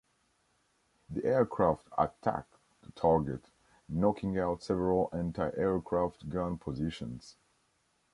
[1.11, 3.51] The aircraft attacked the target,
[3.87, 7.35] knocking out several Anti-Aircraft gun positions.